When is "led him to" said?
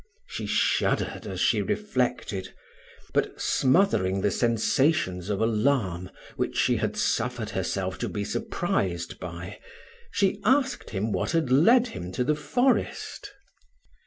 11.51-12.23